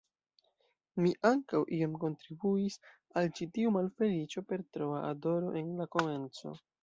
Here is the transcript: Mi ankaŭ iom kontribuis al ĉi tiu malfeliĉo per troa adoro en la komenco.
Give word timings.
Mi 1.01 1.11
ankaŭ 1.29 1.59
iom 1.79 1.91
kontribuis 2.03 2.79
al 3.21 3.29
ĉi 3.39 3.47
tiu 3.57 3.75
malfeliĉo 3.77 4.45
per 4.53 4.63
troa 4.77 5.05
adoro 5.13 5.55
en 5.61 5.69
la 5.83 5.91
komenco. 5.97 6.55